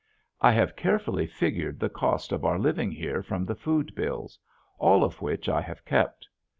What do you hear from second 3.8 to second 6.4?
bills, all of which I have kept.